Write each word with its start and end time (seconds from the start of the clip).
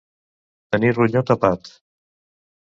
Tenir 0.75 0.93
ronyó 0.95 1.23
tapat. 1.33 1.71